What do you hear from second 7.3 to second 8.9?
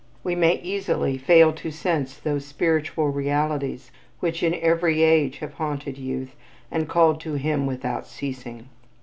him without ceasing.